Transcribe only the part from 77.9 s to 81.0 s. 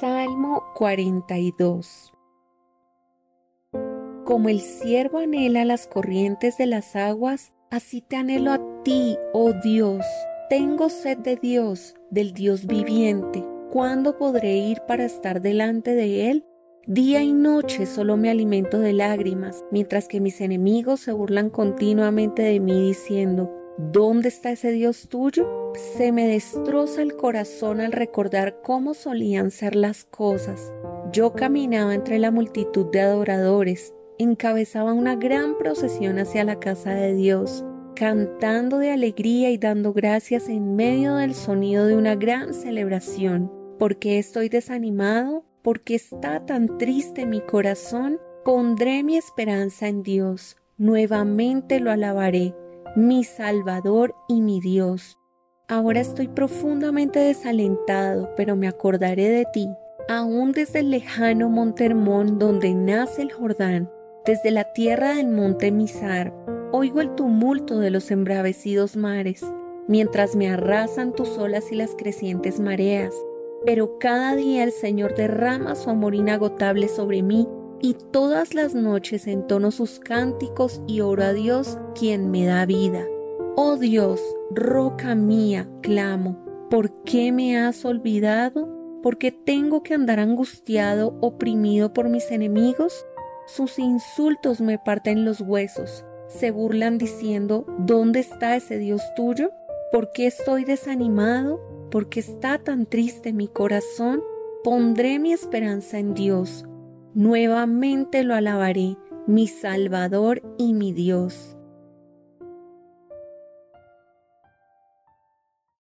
todas las noches entono sus cánticos y